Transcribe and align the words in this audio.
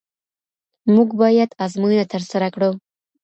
موږ 0.95 1.09
باید 1.21 1.49
آزموینه 1.65 2.05
ترسره 2.13 2.47
کړو. 2.55 2.69